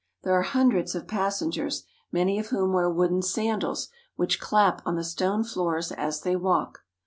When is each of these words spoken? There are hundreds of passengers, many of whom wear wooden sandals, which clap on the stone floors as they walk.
There 0.23 0.33
are 0.33 0.41
hundreds 0.41 0.95
of 0.95 1.07
passengers, 1.07 1.83
many 2.11 2.39
of 2.39 2.47
whom 2.47 2.73
wear 2.73 2.89
wooden 2.89 3.21
sandals, 3.21 3.89
which 4.15 4.39
clap 4.39 4.81
on 4.83 4.95
the 4.95 5.03
stone 5.03 5.43
floors 5.43 5.91
as 5.91 6.21
they 6.21 6.35
walk. 6.35 6.83